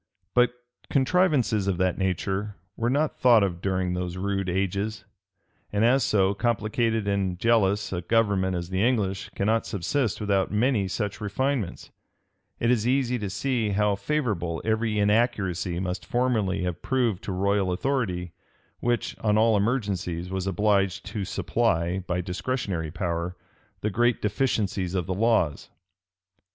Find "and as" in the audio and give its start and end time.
5.71-6.03